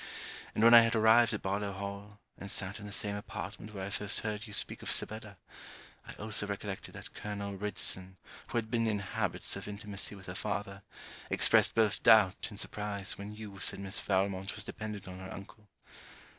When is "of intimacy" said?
9.55-10.15